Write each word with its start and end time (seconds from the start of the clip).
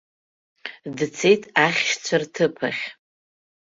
Дцеит 0.97 1.43
ахьшьцәа 1.65 2.17
рҭыԥ 2.21 2.55
ахь. 2.67 2.83